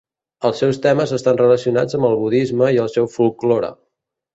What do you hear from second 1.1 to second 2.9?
estan relacionats amb el budisme i